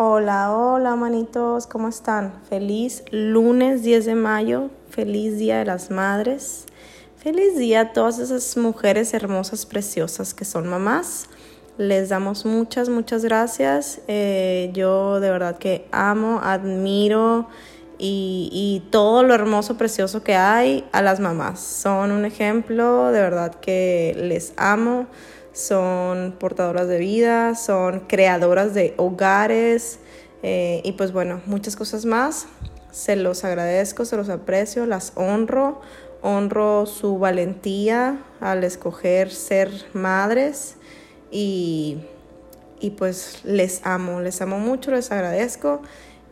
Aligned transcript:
Hola, 0.00 0.52
hola, 0.56 0.94
manitos, 0.94 1.66
¿cómo 1.66 1.88
están? 1.88 2.32
Feliz 2.48 3.02
lunes 3.10 3.82
10 3.82 4.06
de 4.06 4.14
mayo, 4.14 4.70
feliz 4.90 5.38
Día 5.38 5.58
de 5.58 5.64
las 5.64 5.90
Madres, 5.90 6.66
feliz 7.16 7.58
día 7.58 7.80
a 7.80 7.92
todas 7.92 8.20
esas 8.20 8.56
mujeres 8.56 9.12
hermosas, 9.12 9.66
preciosas 9.66 10.34
que 10.34 10.44
son 10.44 10.68
mamás. 10.68 11.26
Les 11.78 12.10
damos 12.10 12.46
muchas, 12.46 12.88
muchas 12.88 13.24
gracias. 13.24 14.00
Eh, 14.06 14.70
yo 14.72 15.18
de 15.18 15.32
verdad 15.32 15.58
que 15.58 15.88
amo, 15.90 16.42
admiro 16.44 17.48
y, 17.98 18.50
y 18.52 18.88
todo 18.90 19.24
lo 19.24 19.34
hermoso, 19.34 19.76
precioso 19.76 20.22
que 20.22 20.36
hay 20.36 20.84
a 20.92 21.02
las 21.02 21.18
mamás. 21.18 21.58
Son 21.58 22.12
un 22.12 22.24
ejemplo, 22.24 23.10
de 23.10 23.20
verdad 23.20 23.52
que 23.56 24.14
les 24.16 24.52
amo 24.58 25.08
son 25.52 26.36
portadoras 26.38 26.88
de 26.88 26.98
vida, 26.98 27.54
son 27.54 28.00
creadoras 28.00 28.74
de 28.74 28.94
hogares 28.96 29.98
eh, 30.42 30.80
y 30.84 30.92
pues 30.92 31.12
bueno, 31.12 31.40
muchas 31.46 31.76
cosas 31.76 32.04
más. 32.04 32.46
Se 32.90 33.16
los 33.16 33.44
agradezco, 33.44 34.04
se 34.04 34.16
los 34.16 34.28
aprecio, 34.28 34.86
las 34.86 35.12
honro, 35.14 35.80
honro 36.22 36.86
su 36.86 37.18
valentía 37.18 38.18
al 38.40 38.64
escoger 38.64 39.30
ser 39.30 39.70
madres 39.92 40.76
y, 41.30 41.98
y 42.80 42.90
pues 42.90 43.40
les 43.44 43.84
amo, 43.84 44.20
les 44.20 44.40
amo 44.40 44.58
mucho, 44.58 44.90
les 44.90 45.10
agradezco 45.12 45.82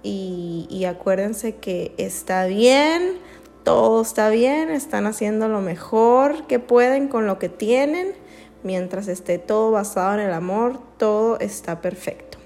y, 0.03 0.67
y 0.71 0.85
acuérdense 0.85 1.57
que 1.57 1.95
está 1.99 2.47
bien, 2.47 3.19
todo 3.65 4.03
está 4.03 4.31
bien, 4.31 4.71
están 4.71 5.07
haciendo 5.07 5.49
lo 5.49 5.61
mejor 5.61 6.47
que 6.47 6.59
pueden 6.59 7.09
con 7.09 7.27
lo 7.27 7.39
que 7.39 7.49
tienen 7.49 8.15
mientras 8.67 9.07
esté 9.07 9.39
todo 9.39 9.71
basado 9.71 10.15
en 10.15 10.27
el 10.27 10.33
amor, 10.33 10.79
todo 10.99 11.39
está 11.39 11.81
perfecto. 11.81 12.37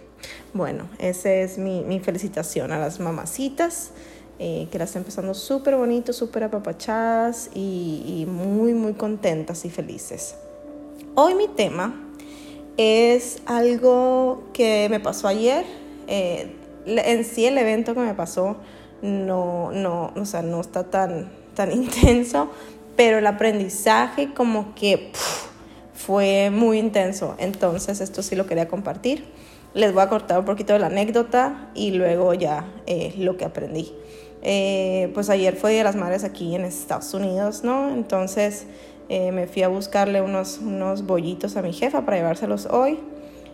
Bueno, 0.53 0.89
esa 0.99 1.33
es 1.33 1.59
mi, 1.59 2.01
felicitación 2.01 2.73
a 2.73 2.79
las 2.79 3.01
mamacitas, 3.01 3.93
eh, 4.39 4.69
que 4.71 4.79
las 4.79 4.91
están 4.91 5.01
empezando 5.01 5.33
súper 5.33 5.77
bonito, 5.77 6.13
súper 6.13 6.45
apapachadas 6.45 7.51
y, 7.55 8.27
muy, 8.29 8.75
muy 8.75 8.93
contentas 8.93 9.65
y 9.65 9.71
felices. 9.71 10.35
Hoy 11.15 11.35
mi 11.35 11.49
tema 11.49 11.95
es 12.77 13.39
algo 13.47 14.45
que 14.53 14.89
me 14.91 15.01
pasó 15.01 15.27
ayer. 15.27 15.65
Eh, 16.07 16.55
en 16.85 17.25
sí 17.25 17.47
el 17.47 17.57
evento 17.57 17.95
que 17.95 18.01
me 18.01 18.15
pasó 18.15 18.57
no, 19.01 19.73
no, 19.73 20.13
o 20.17 20.25
sea, 20.25 20.43
no 20.43 20.61
está 20.61 20.85
tan, 20.85 21.31
tan 21.55 21.73
intenso, 21.73 22.51
pero 22.97 23.19
el 23.19 23.27
aprendizaje 23.27 24.35
como 24.35 24.75
que 24.75 25.13
fue 26.01 26.51
muy 26.51 26.79
intenso. 26.79 27.35
Entonces 27.39 28.01
esto 28.01 28.23
sí 28.23 28.35
lo 28.35 28.47
quería 28.47 28.69
compartir. 28.69 29.25
Les 29.75 29.93
voy 29.93 30.03
a 30.03 30.09
cortar 30.09 30.39
un 30.39 30.45
poquito 30.45 30.73
de 30.73 30.79
la 30.79 30.87
anécdota 30.87 31.71
y 31.75 31.93
luego 31.93 32.35
ya 32.35 32.73
eh, 32.87 33.15
lo 33.19 33.37
que 33.37 33.45
aprendí. 33.45 33.93
Eh, 34.43 35.11
pues 35.15 35.29
ayer 35.29 35.55
fue 35.55 35.75
de 35.75 35.85
las 35.85 35.97
Madres 35.97 36.25
aquí 36.25 36.55
en 36.55 36.65
Estados 36.65 37.13
Unidos, 37.13 37.63
¿no? 37.63 37.93
Entonces 37.93 38.67
eh, 39.09 39.31
me 39.31 39.47
fui 39.47 39.63
a 39.63 39.69
buscarle 39.69 40.23
unos, 40.23 40.59
unos 40.59 41.05
bollitos 41.07 41.57
a 41.57 41.63
mi 41.63 41.73
jefa 41.73 42.05
para 42.05 42.17
llevárselos 42.17 42.67
hoy. 42.67 42.99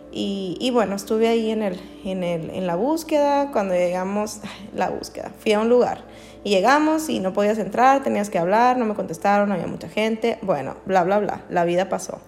Y, 0.09 0.57
y, 0.61 0.71
bueno, 0.71 0.95
estuve 0.95 1.27
ahí 1.27 1.51
en, 1.51 1.61
el, 1.61 1.79
en, 2.05 2.23
el, 2.23 2.49
en 2.49 2.65
la 2.65 2.75
búsqueda, 2.75 3.51
cuando 3.51 3.75
llegamos, 3.75 4.39
la 4.73 4.89
búsqueda, 4.89 5.31
fui 5.37 5.51
a 5.51 5.59
un 5.59 5.67
lugar 5.69 6.05
y 6.43 6.49
llegamos 6.49 7.09
y 7.09 7.19
no 7.19 7.33
podías 7.33 7.57
entrar, 7.57 8.03
tenías 8.03 8.29
que 8.29 8.39
hablar, 8.39 8.77
no 8.77 8.85
me 8.85 8.95
contestaron, 8.95 9.51
había 9.51 9.67
mucha 9.67 9.89
gente, 9.89 10.39
bueno, 10.41 10.77
bla, 10.85 11.03
bla, 11.03 11.19
bla, 11.19 11.43
la 11.49 11.65
vida 11.65 11.89
pasó. 11.89 12.21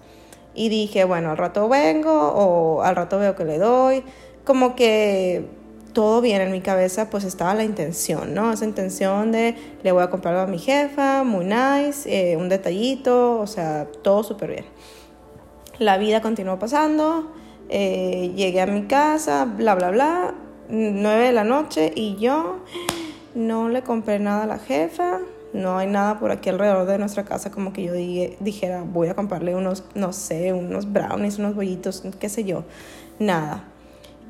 Y 0.53 0.69
dije, 0.69 1.03
bueno, 1.05 1.31
al 1.31 1.38
rato 1.38 1.69
vengo 1.69 2.11
o 2.11 2.81
al 2.81 2.95
rato 2.95 3.19
veo 3.19 3.36
que 3.36 3.45
le 3.45 3.58
doy. 3.58 4.03
Como 4.44 4.75
que 4.75 5.45
todo 5.94 6.22
bien 6.22 6.41
en 6.41 6.52
mi 6.52 6.61
cabeza, 6.61 7.09
pues 7.09 7.23
estaba 7.23 7.53
la 7.53 7.64
intención, 7.64 8.33
¿no? 8.33 8.52
Esa 8.52 8.66
intención 8.66 9.31
de 9.31 9.56
le 9.83 9.91
voy 9.91 10.03
a 10.03 10.09
comprar 10.09 10.36
a 10.38 10.47
mi 10.47 10.59
jefa, 10.59 11.23
muy 11.23 11.45
nice, 11.45 12.08
eh, 12.08 12.38
un 12.38 12.50
detallito, 12.50 13.40
o 13.40 13.47
sea, 13.47 13.88
todo 14.01 14.23
súper 14.23 14.50
bien. 14.51 14.66
La 15.78 15.97
vida 15.97 16.22
continuó 16.22 16.59
pasando, 16.59 17.31
eh, 17.69 18.31
llegué 18.35 18.62
a 18.62 18.68
mi 18.68 18.84
casa, 18.84 19.46
bla, 19.46 19.75
bla, 19.75 19.91
bla, 19.91 20.35
nueve 20.69 21.25
de 21.25 21.31
la 21.31 21.44
noche 21.44 21.91
y 21.96 22.16
yo 22.18 22.57
no 23.35 23.69
le 23.69 23.81
compré 23.84 24.19
nada 24.19 24.44
a 24.44 24.47
la 24.47 24.59
jefa, 24.59 25.19
no 25.53 25.78
hay 25.78 25.88
nada 25.88 26.19
por 26.19 26.31
aquí 26.31 26.50
alrededor 26.50 26.85
de 26.85 26.97
nuestra 26.97 27.25
casa 27.25 27.51
como 27.51 27.73
que 27.73 27.84
yo 27.84 27.94
dijera, 27.94 28.84
voy 28.84 29.07
a 29.07 29.16
comprarle 29.16 29.56
unos, 29.56 29.84
no 29.95 30.13
sé, 30.13 30.53
unos 30.53 30.91
brownies, 30.91 31.40
unos 31.40 31.56
bollitos, 31.56 32.03
qué 32.19 32.29
sé 32.29 32.44
yo, 32.44 32.63
nada. 33.17 33.63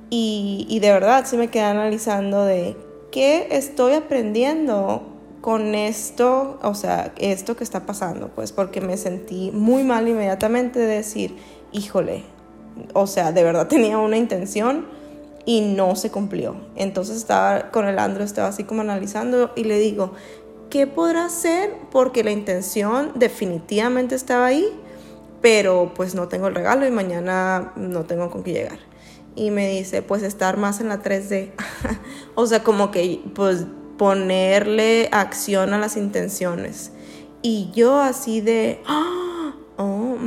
Y, 0.10 0.66
y 0.70 0.80
de 0.80 0.92
verdad 0.92 1.26
sí 1.26 1.38
me 1.38 1.50
quedé 1.50 1.64
analizando 1.64 2.46
de 2.46 2.76
qué 3.12 3.48
estoy 3.52 3.94
aprendiendo 3.94 5.04
con 5.42 5.76
esto, 5.76 6.60
o 6.62 6.74
sea, 6.74 7.14
esto 7.18 7.56
que 7.56 7.64
está 7.64 7.86
pasando, 7.86 8.30
pues 8.30 8.52
porque 8.52 8.82
me 8.82 8.98
sentí 8.98 9.52
muy 9.54 9.84
mal 9.84 10.08
inmediatamente 10.08 10.80
de 10.80 10.98
decir, 10.98 11.38
híjole, 11.72 12.24
o 12.94 13.08
sea, 13.08 13.32
de 13.32 13.44
verdad 13.44 13.68
tenía 13.68 13.98
una 13.98 14.18
intención 14.18 14.86
y 15.50 15.62
no 15.62 15.96
se 15.96 16.12
cumplió. 16.12 16.58
Entonces 16.76 17.18
estaba 17.18 17.72
con 17.72 17.88
el 17.88 17.98
Andro, 17.98 18.24
estaba 18.24 18.50
así 18.50 18.66
como 18.66 18.82
analizando 18.82 19.52
y 19.56 19.64
le 19.64 19.80
digo, 19.80 20.14
¿qué 20.70 20.86
podrá 20.86 21.26
hacer? 21.26 21.74
Porque 21.90 22.24
la 22.24 22.30
intención 22.30 23.14
definitivamente 23.16 24.14
estaba 24.14 24.46
ahí, 24.46 24.68
pero 25.42 25.92
pues 25.96 26.14
no 26.14 26.28
tengo 26.28 26.50
el 26.50 26.54
regalo 26.54 26.86
y 26.86 26.92
mañana 26.92 27.74
no 27.76 28.04
tengo 28.04 28.30
con 28.30 28.44
qué 28.44 28.54
llegar. 28.54 28.78
Y 29.36 29.50
me 29.50 29.68
dice, 29.68 30.04
pues 30.04 30.22
estar 30.22 30.58
más 30.58 30.82
en 30.82 30.90
la 30.90 31.02
3D. 31.02 31.50
o 32.36 32.46
sea, 32.46 32.62
como 32.62 32.92
que 32.92 33.20
pues 33.34 33.66
ponerle 33.98 35.10
acción 35.12 35.74
a 35.74 35.80
las 35.80 35.98
intenciones. 35.98 36.92
Y 37.42 37.72
yo 37.74 38.00
así 38.00 38.42
de, 38.42 38.84
oh 38.88 39.19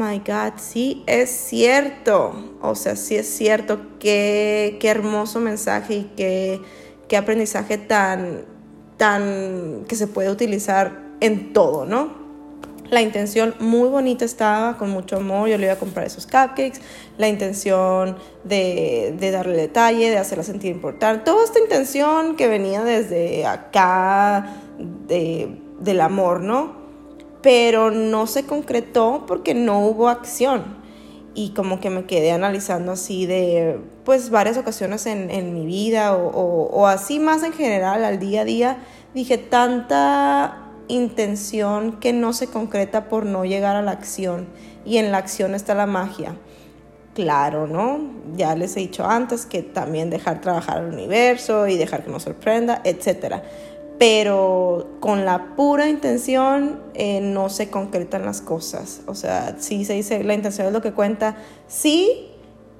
my 0.03 0.19
God, 0.19 0.55
sí 0.59 1.05
es 1.07 1.31
cierto. 1.31 2.59
O 2.61 2.75
sea, 2.75 2.97
sí 2.97 3.17
es 3.17 3.29
cierto. 3.29 3.81
Qué, 3.99 4.77
qué 4.81 4.89
hermoso 4.89 5.41
mensaje 5.41 5.95
y 5.95 6.11
qué, 6.17 6.61
qué 7.09 7.17
aprendizaje 7.17 7.79
tan, 7.79 8.45
tan 8.97 9.85
que 9.89 9.97
se 9.97 10.07
puede 10.07 10.31
utilizar 10.31 11.01
en 11.21 11.53
todo, 11.53 11.85
¿no? 11.85 12.21
La 12.91 13.01
intención 13.01 13.55
muy 13.59 13.89
bonita 13.89 14.25
estaba, 14.27 14.77
con 14.77 14.91
mucho 14.91 15.17
amor, 15.17 15.49
yo 15.49 15.57
le 15.57 15.65
iba 15.65 15.73
a 15.75 15.79
comprar 15.79 16.07
esos 16.07 16.27
cupcakes, 16.27 16.81
la 17.17 17.27
intención 17.27 18.19
de, 18.45 19.15
de 19.19 19.31
darle 19.31 19.57
detalle, 19.57 20.11
de 20.11 20.19
hacerla 20.19 20.45
sentir 20.45 20.73
importante, 20.73 21.25
toda 21.25 21.43
esta 21.43 21.59
intención 21.59 22.37
que 22.37 22.49
venía 22.49 22.83
desde 22.85 23.47
acá, 23.47 24.59
de, 25.09 25.59
del 25.81 26.03
amor, 26.03 26.43
¿no? 26.43 26.82
Pero 27.43 27.91
no 27.91 28.27
se 28.27 28.47
concretó 28.47 29.25
porque 29.27 29.55
no 29.55 29.81
hubo 29.87 30.09
acción. 30.09 30.81
Y 31.35 31.51
como 31.51 31.81
que 31.81 31.91
me 31.91 32.05
quedé 32.05 32.31
analizando 32.31 32.93
así 32.93 33.27
de 33.27 33.81
pues 34.05 34.31
varias 34.31 34.57
ocasiones 34.57 35.07
en, 35.07 35.31
en 35.31 35.55
mi 35.55 35.67
vida 35.67 36.17
o, 36.17 36.69
o, 36.71 36.87
así 36.87 37.19
más 37.19 37.43
en 37.43 37.53
general 37.53 38.05
al 38.05 38.19
día 38.19 38.43
a 38.43 38.45
día 38.45 38.77
dije 39.15 39.39
tanta 39.39 40.59
intención 40.89 42.01
que 42.01 42.13
no 42.13 42.33
se 42.33 42.49
concreta 42.49 43.09
por 43.09 43.25
no 43.25 43.45
llegar 43.45 43.77
a 43.77 43.83
la 43.83 43.93
acción 43.93 44.49
y 44.85 44.99
en 44.99 45.13
la 45.13 45.19
acción 45.19 45.55
está 45.55 45.75
la 45.75 45.87
magia 45.87 46.35
claro 47.15 47.67
no 47.67 48.01
ya 48.35 48.57
les 48.57 48.77
he 48.77 48.81
dicho 48.81 49.05
antes 49.07 49.47
que 49.47 49.63
también 49.63 50.11
dejar 50.11 50.41
trabajar 50.41 50.79
al 50.79 50.93
universo 50.93 51.69
y 51.69 51.77
dejar 51.77 52.05
que 52.05 52.11
nos 52.11 52.25
sorprenda 52.25 52.81
etcétera 52.85 53.45
pero 53.99 54.97
con 55.01 55.25
la 55.25 55.55
pura 55.55 55.89
intención 55.89 56.81
eh, 56.95 57.21
no 57.21 57.49
se 57.49 57.71
concretan 57.71 58.25
las 58.25 58.41
cosas. 58.41 59.03
O 59.07 59.15
sea, 59.15 59.57
sí 59.59 59.85
se 59.85 59.95
dice, 59.95 60.25
la 60.25 60.35
intención 60.35 60.67
es 60.67 60.73
lo 60.73 60.83
que 60.83 60.93
cuenta, 60.93 61.37
sí, 61.69 62.29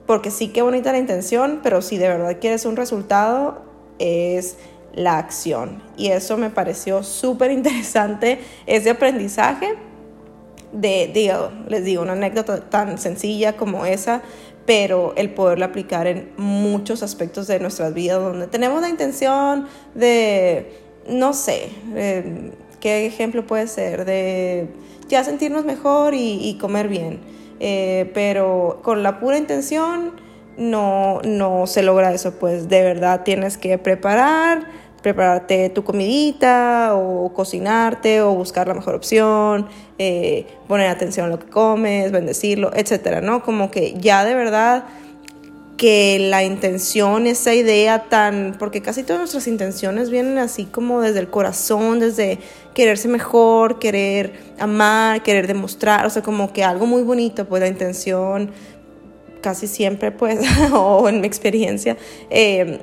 porque 0.07 0.31
sí 0.31 0.49
que 0.49 0.63
bonita 0.63 0.93
la 0.93 0.99
intención, 0.99 1.61
pero 1.63 1.81
si 1.83 1.97
de 1.97 2.09
verdad 2.09 2.39
quieres 2.41 2.65
un 2.65 2.77
resultado, 2.77 3.63
es 3.99 4.57
la 4.95 5.19
acción. 5.19 5.83
Y 5.97 6.09
eso 6.09 6.37
me 6.37 6.51
pareció 6.51 7.03
súper 7.03 7.51
interesante, 7.51 8.41
ese 8.67 8.91
aprendizaje 8.91 9.75
de, 10.73 11.11
digo, 11.13 11.53
les 11.69 11.85
digo, 11.85 12.03
una 12.03 12.13
anécdota 12.13 12.69
tan 12.69 12.99
sencilla 12.99 13.57
como 13.57 13.85
esa, 13.85 14.23
pero 14.65 15.13
el 15.17 15.31
poderla 15.31 15.67
aplicar 15.67 16.07
en 16.07 16.33
muchos 16.37 17.03
aspectos 17.03 17.47
de 17.47 17.61
nuestras 17.61 17.95
vidas, 17.95 18.21
donde 18.21 18.47
tenemos 18.47 18.81
la 18.81 18.89
intención 18.89 19.67
de 19.95 20.82
no 21.09 21.33
sé, 21.33 21.71
eh, 21.95 22.53
¿qué 22.81 23.07
ejemplo 23.07 23.47
puede 23.47 23.67
ser? 23.67 24.05
De 24.05 24.69
ya 25.09 25.25
sentirnos 25.25 25.65
mejor 25.65 26.15
y, 26.15 26.57
comer 26.61 26.89
bien. 26.89 27.21
Eh, 27.61 28.11
pero 28.15 28.81
con 28.83 29.03
la 29.03 29.21
pura 29.21 29.39
intención 29.39 30.13
no, 30.57 31.21
no 31.23 31.67
se 31.67 31.83
logra 31.83 32.13
eso, 32.13 32.33
pues 32.39 32.69
de 32.69 32.83
verdad 32.83 33.23
tienes 33.23 33.57
que 33.57 33.79
preparar, 33.79 34.67
prepararte 35.03 35.69
tu 35.71 35.85
comidita 35.85 36.95
o 36.95 37.33
cocinarte 37.33 38.21
o 38.23 38.35
buscar 38.35 38.69
la 38.69 38.75
mejor 38.75 38.95
opción, 38.95 39.69
eh, 39.99 40.47
poner 40.67 40.89
atención 40.89 41.27
a 41.27 41.29
lo 41.29 41.39
que 41.39 41.47
comes, 41.47 42.11
bendecirlo, 42.11 42.71
etcétera, 42.75 43.21
¿no? 43.21 43.43
Como 43.43 43.71
que 43.71 43.95
ya 43.99 44.25
de 44.25 44.35
verdad 44.35 44.85
que 45.77 46.19
la 46.19 46.45
intención, 46.45 47.27
esa 47.27 47.55
idea 47.55 48.09
tan, 48.09 48.57
porque 48.59 48.83
casi 48.83 49.03
todas 49.03 49.21
nuestras 49.21 49.47
intenciones 49.47 50.11
vienen 50.11 50.39
así 50.39 50.65
como 50.65 51.01
desde 51.01 51.21
el 51.21 51.29
corazón, 51.29 51.99
desde 51.99 52.39
quererse 52.75 53.09
mejor, 53.09 53.79
querer 53.79 54.33
amar, 54.59 55.23
querer 55.23 55.47
demostrar, 55.47 56.07
o 56.07 56.11
sea, 56.11 56.23
como 56.23 56.53
que 56.53 56.63
algo 56.63 56.87
muy 56.87 57.03
bonito, 57.03 57.47
pues 57.47 57.61
la 57.61 57.69
intención 57.69 58.51
casi 59.41 59.67
siempre, 59.67 60.13
pues, 60.13 60.41
o 60.73 61.09
en 61.09 61.21
mi 61.21 61.27
experiencia, 61.27 61.97
eh, 62.31 62.79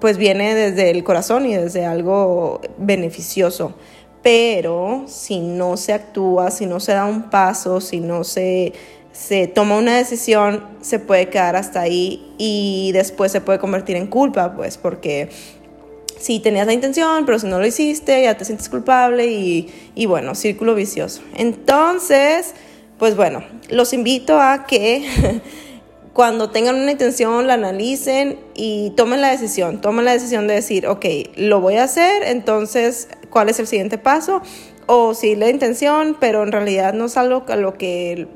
pues 0.00 0.16
viene 0.16 0.54
desde 0.54 0.90
el 0.90 1.04
corazón 1.04 1.46
y 1.46 1.54
desde 1.54 1.86
algo 1.86 2.60
beneficioso. 2.78 3.74
Pero 4.22 5.04
si 5.06 5.40
no 5.40 5.78
se 5.78 5.94
actúa, 5.94 6.50
si 6.50 6.66
no 6.66 6.78
se 6.78 6.92
da 6.92 7.06
un 7.06 7.30
paso, 7.30 7.80
si 7.80 8.00
no 8.00 8.22
se 8.22 8.74
se 9.12 9.46
toma 9.46 9.76
una 9.76 9.96
decisión, 9.96 10.64
se 10.80 10.98
puede 10.98 11.28
quedar 11.28 11.56
hasta 11.56 11.80
ahí 11.80 12.32
y 12.38 12.90
después 12.92 13.32
se 13.32 13.40
puede 13.40 13.58
convertir 13.58 13.96
en 13.96 14.06
culpa, 14.06 14.54
pues 14.54 14.78
porque 14.78 15.30
si 16.18 16.38
tenías 16.38 16.66
la 16.66 16.72
intención, 16.72 17.24
pero 17.24 17.38
si 17.38 17.46
no 17.46 17.58
lo 17.58 17.66
hiciste, 17.66 18.22
ya 18.22 18.36
te 18.36 18.44
sientes 18.44 18.68
culpable 18.68 19.26
y, 19.26 19.72
y 19.94 20.06
bueno, 20.06 20.34
círculo 20.34 20.74
vicioso. 20.74 21.22
Entonces, 21.34 22.54
pues 22.98 23.16
bueno, 23.16 23.42
los 23.68 23.92
invito 23.92 24.38
a 24.40 24.66
que 24.66 25.40
cuando 26.12 26.50
tengan 26.50 26.76
una 26.76 26.92
intención 26.92 27.46
la 27.46 27.54
analicen 27.54 28.38
y 28.54 28.90
tomen 28.96 29.22
la 29.22 29.30
decisión, 29.30 29.80
tomen 29.80 30.04
la 30.04 30.12
decisión 30.12 30.46
de 30.46 30.54
decir, 30.54 30.86
ok, 30.86 31.06
lo 31.36 31.60
voy 31.60 31.76
a 31.76 31.84
hacer, 31.84 32.22
entonces, 32.24 33.08
¿cuál 33.30 33.48
es 33.48 33.58
el 33.58 33.66
siguiente 33.66 33.98
paso? 33.98 34.42
o 34.92 35.14
si 35.14 35.36
la 35.36 35.48
intención, 35.48 36.16
pero 36.18 36.42
en 36.42 36.50
realidad 36.50 36.94
no 36.94 37.04
es 37.04 37.16
algo 37.16 37.44
a 37.46 37.54
lo 37.54 37.74
que 37.74 38.26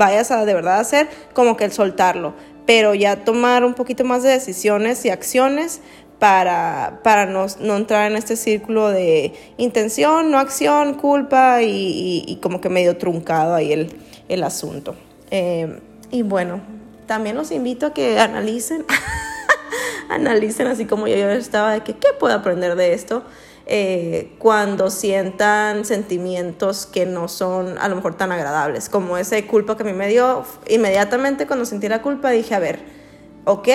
vayas 0.00 0.30
a 0.30 0.46
de 0.46 0.54
verdad 0.54 0.80
hacer, 0.80 1.08
como 1.34 1.58
que 1.58 1.64
el 1.66 1.72
soltarlo, 1.72 2.32
pero 2.64 2.94
ya 2.94 3.22
tomar 3.22 3.64
un 3.64 3.74
poquito 3.74 4.02
más 4.02 4.22
de 4.22 4.30
decisiones 4.30 5.04
y 5.04 5.10
acciones 5.10 5.82
para, 6.18 7.00
para 7.04 7.26
no, 7.26 7.46
entrar 7.76 8.10
en 8.10 8.16
este 8.16 8.36
círculo 8.36 8.88
de 8.88 9.34
intención, 9.58 10.30
no 10.30 10.38
acción, 10.38 10.94
culpa 10.94 11.60
y, 11.62 12.38
como 12.42 12.62
que 12.62 12.70
medio 12.70 12.96
truncado 12.96 13.54
ahí 13.54 13.72
el, 13.74 13.92
el 14.28 14.42
asunto. 14.42 14.94
Eh, 15.30 15.78
y 16.10 16.22
bueno, 16.22 16.62
también 17.06 17.36
los 17.36 17.50
invito 17.52 17.86
a 17.86 17.92
que 17.92 18.18
analicen, 18.18 18.86
analicen 20.08 20.66
así 20.66 20.86
como 20.86 21.08
yo, 21.08 21.16
yo 21.16 21.28
estaba 21.28 21.72
de 21.72 21.82
que, 21.82 21.92
¿qué 21.92 22.08
puedo 22.18 22.34
aprender 22.34 22.74
de 22.74 22.94
esto? 22.94 23.22
Eh, 23.72 24.32
cuando 24.40 24.90
sientan 24.90 25.84
sentimientos 25.84 26.86
que 26.86 27.06
no 27.06 27.28
son 27.28 27.78
a 27.78 27.86
lo 27.86 27.94
mejor 27.94 28.16
tan 28.16 28.32
agradables, 28.32 28.88
como 28.88 29.16
esa 29.16 29.40
culpa 29.46 29.76
que 29.76 29.84
a 29.84 29.86
mí 29.86 29.92
me 29.92 30.08
dio, 30.08 30.44
inmediatamente 30.66 31.46
cuando 31.46 31.64
sentí 31.64 31.88
la 31.88 32.02
culpa 32.02 32.30
dije, 32.30 32.52
a 32.56 32.58
ver, 32.58 32.80
ok, 33.44 33.68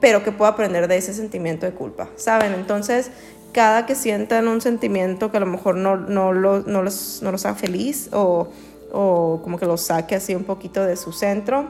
pero 0.00 0.22
¿qué 0.22 0.30
puedo 0.30 0.48
aprender 0.48 0.86
de 0.86 0.96
ese 0.96 1.12
sentimiento 1.12 1.66
de 1.66 1.72
culpa? 1.72 2.08
¿Saben? 2.14 2.54
Entonces, 2.54 3.10
cada 3.50 3.84
que 3.84 3.96
sientan 3.96 4.46
un 4.46 4.60
sentimiento 4.60 5.32
que 5.32 5.38
a 5.38 5.40
lo 5.40 5.46
mejor 5.46 5.74
no, 5.74 5.96
no, 5.96 6.32
los, 6.32 6.68
no 6.68 7.32
los 7.32 7.44
haga 7.44 7.56
feliz 7.56 8.10
o, 8.12 8.46
o 8.92 9.40
como 9.42 9.58
que 9.58 9.66
los 9.66 9.80
saque 9.80 10.14
así 10.14 10.36
un 10.36 10.44
poquito 10.44 10.84
de 10.84 10.96
su 10.96 11.10
centro, 11.10 11.66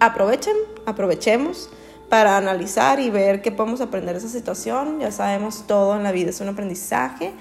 aprovechen, 0.00 0.56
aprovechemos 0.86 1.70
para 2.08 2.36
analizar 2.36 3.00
y 3.00 3.10
ver 3.10 3.42
qué 3.42 3.52
podemos 3.52 3.80
aprender 3.80 4.14
de 4.14 4.18
esa 4.18 4.28
situación. 4.28 5.00
Ya 5.00 5.10
sabemos, 5.10 5.64
todo 5.66 5.96
en 5.96 6.02
la 6.02 6.12
vida 6.12 6.30
es 6.30 6.40
un 6.40 6.48
aprendizaje 6.48 7.32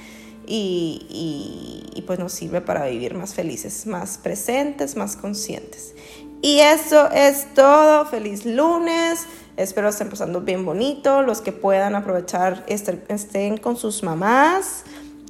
y, 0.46 2.04
pues 2.06 2.20
nos 2.20 2.34
sirve 2.34 2.62
para 2.62 2.86
vivir 2.88 3.16
más 3.16 3.34
felices, 3.34 3.86
más 3.88 4.18
presentes, 4.18 4.96
más 4.96 5.16
conscientes. 5.16 5.96
Y 6.42 6.60
eso 6.60 7.10
es 7.12 7.54
todo. 7.54 8.06
Feliz 8.06 8.46
lunes. 8.46 9.26
Espero 9.56 9.88
estén 9.88 10.10
pasando 10.10 10.42
bien 10.42 10.66
bonito. 10.66 11.22
Los 11.22 11.40
que 11.40 11.54
puedan 11.54 11.96
aprovechar 11.96 12.66
estén 12.68 13.58
con 13.58 13.78
sus 13.78 14.04
mamás. 14.04 14.84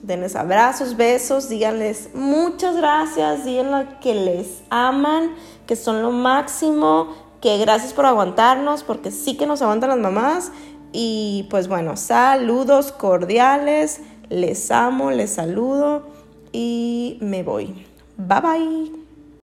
Denles 0.04 0.36
abrazos, 0.36 0.98
besos, 0.98 1.48
díganles 1.48 2.10
muchas 2.14 2.76
gracias, 2.76 3.46
díganle 3.46 3.88
que 4.02 4.14
les 4.14 4.62
aman, 4.70 5.34
que 5.66 5.78
son 5.78 6.02
lo 6.02 6.12
máximo, 6.12 7.23
que 7.44 7.58
gracias 7.58 7.92
por 7.92 8.06
aguantarnos, 8.06 8.84
porque 8.84 9.12
sí 9.12 9.36
que 9.36 9.46
nos 9.46 9.62
aguantan 9.62 9.90
las 9.90 10.00
mamás. 10.00 10.54
Y 10.94 11.46
pues 11.50 11.68
bueno, 11.68 11.98
saludos 11.98 12.94
cordiales, 12.94 14.00
les 14.30 14.72
amo, 14.72 15.12
les 15.12 15.34
saludo 15.34 16.08
y 16.54 17.18
me 17.20 17.44
voy. 17.44 17.86
Bye 18.16 18.40
bye. 18.40 19.03